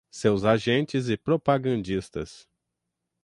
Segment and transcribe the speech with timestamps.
[0.09, 2.49] Seus agentes e propagandistas